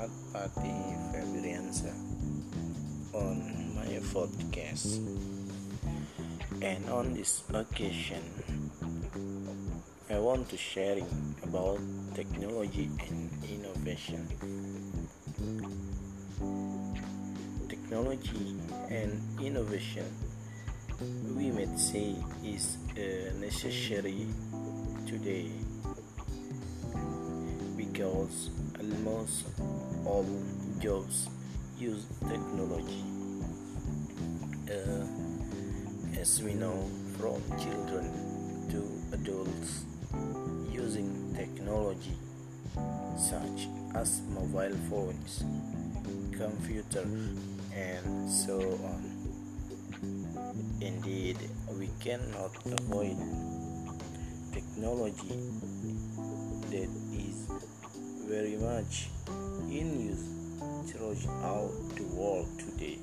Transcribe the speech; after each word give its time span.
Ahmad 0.00 0.10
Pati 0.32 0.72
Febriansa 1.12 1.92
on 3.12 3.74
my 3.76 4.00
podcast. 4.14 4.96
And 6.62 6.88
on 6.88 7.12
this 7.12 7.44
occasion, 7.52 8.24
I 10.08 10.18
want 10.18 10.48
to 10.48 10.56
sharing 10.56 11.04
about 11.42 11.80
technology 12.14 12.88
and 13.08 13.28
innovation. 13.44 14.24
Technology 17.68 18.56
and 18.88 19.20
innovation, 19.38 20.08
we 21.36 21.50
might 21.50 21.78
say, 21.78 22.16
is 22.42 22.78
uh, 22.96 23.36
necessary 23.38 24.26
today 25.06 25.50
because 27.76 28.48
almost 28.90 29.46
all 30.04 30.26
jobs 30.80 31.28
use 31.78 32.06
technology. 32.28 33.04
Uh, 34.68 35.06
as 36.18 36.42
we 36.42 36.54
know, 36.54 36.88
from 37.18 37.40
children 37.58 38.06
to 38.70 38.80
adults 39.16 39.84
using 40.72 41.34
technology 41.36 42.16
such 43.16 43.68
as 43.94 44.22
mobile 44.28 44.76
phones, 44.88 45.44
computers, 46.36 47.38
and 47.74 48.30
so 48.30 48.58
on. 48.84 49.02
Indeed, 50.80 51.38
we 51.78 51.88
cannot 52.00 52.56
avoid 52.66 53.16
technology 54.52 55.36
that 56.70 57.09
very 58.30 58.54
much 58.54 59.08
in 59.68 60.06
use 60.06 60.22
throughout 60.86 61.74
the 61.96 62.04
world 62.14 62.46
today. 62.60 62.96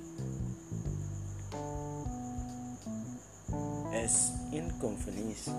As 3.92 4.32
in 4.54 4.72
companies 4.80 5.50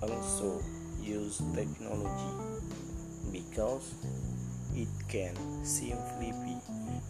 also 0.00 0.62
use 1.02 1.42
technology 1.54 2.32
because 3.30 3.92
it 4.74 4.88
can 5.06 5.36
simply 5.62 6.32
be 6.40 6.56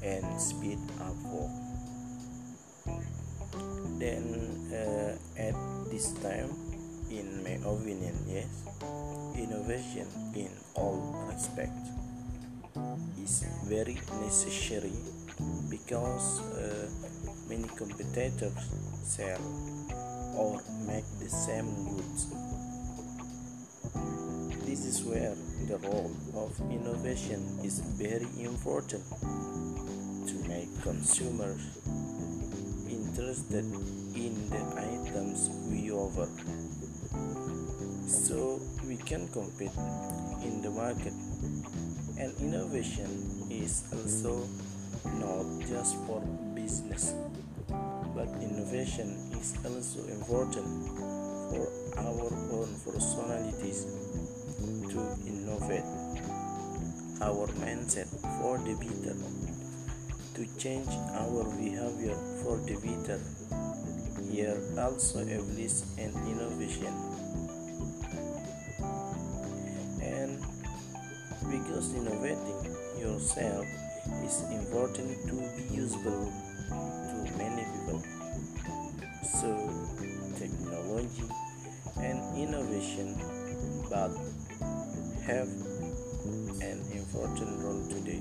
and 0.03 0.27
speed 0.41 0.81
up 0.99 1.15
work. 1.31 1.55
Then 4.01 4.67
uh, 4.75 5.15
at 5.39 5.55
this 5.93 6.11
time, 6.15 6.51
in 7.09 7.45
opinion, 7.67 8.15
yes, 8.29 8.49
innovation 9.37 10.07
in 10.35 10.51
all 10.75 11.31
aspects 11.33 11.91
is 13.23 13.45
very 13.65 13.99
necessary 14.23 14.93
because 15.69 16.41
uh, 16.41 16.89
many 17.49 17.69
competitors 17.77 18.53
sell 19.03 19.41
or 20.37 20.61
make 20.87 21.05
the 21.19 21.29
same 21.29 21.67
goods. 21.91 22.27
This 24.65 24.85
is 24.85 25.05
where 25.05 25.35
the 25.67 25.79
role 25.89 26.15
of 26.35 26.61
innovation 26.71 27.41
is 27.65 27.81
very 27.81 28.29
important 28.45 29.05
to 30.29 30.35
make 30.49 30.71
consumers 30.83 31.63
interested 32.89 33.65
in 34.15 34.51
the 34.51 34.63
items 34.77 35.51
we 35.71 35.91
offer 35.91 36.29
so 38.07 38.61
we 38.87 38.97
can 38.97 39.29
compete 39.29 39.77
in 40.43 40.63
the 40.63 40.71
market. 40.71 41.13
And 42.19 42.33
innovation 42.41 43.09
is 43.51 43.85
also 43.93 44.49
not 45.21 45.45
just 45.69 45.97
for 46.07 46.21
business 46.55 47.15
but 48.17 48.29
innovation 48.41 49.13
is 49.37 49.55
also 49.63 50.01
important 50.09 50.67
for 51.53 51.69
our 51.99 52.29
own 52.57 52.71
personalities 52.81 53.85
to 54.89 55.01
innovate. 55.29 55.85
Our 57.21 57.47
mindset 57.61 58.09
for 58.41 58.57
the 58.59 58.75
better 58.75 59.17
to 60.35 60.59
change 60.59 60.89
our 61.13 61.45
behavior 61.61 62.17
for 62.43 62.57
the 62.65 62.77
better 62.81 63.21
also 64.45 65.21
exists 65.21 65.87
and 65.99 66.13
innovation 66.29 66.93
And 70.03 70.39
because 71.51 71.95
innovating 71.95 72.77
yourself 73.01 73.65
is 74.25 74.43
important 74.53 75.17
to 75.29 75.37
be 75.57 75.75
useful 75.75 76.33
to 76.69 77.39
many 77.39 77.65
people. 77.65 78.03
So, 79.41 79.49
technology 80.37 81.25
and 81.97 82.21
innovation 82.37 83.17
but 83.89 84.11
have 85.25 85.49
an 86.61 86.85
important 86.93 87.59
role 87.65 87.89
today. 87.89 88.21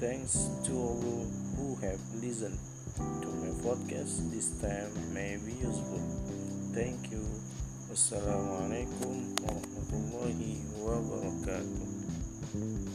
Thanks 0.00 0.50
to 0.64 0.72
all 0.72 1.26
who 1.56 1.76
have 1.86 2.00
listened 2.20 2.58
to 2.96 3.28
my 3.40 3.52
podcast 3.64 4.30
this 4.30 4.50
time 4.60 4.92
may 5.14 5.38
be 5.40 5.52
useful. 5.52 6.00
Thank 6.76 7.10
you. 7.12 7.24
Wassalamualaikum 7.88 9.36
warahmatullahi 9.44 10.64
wabarakatuh. 10.80 12.91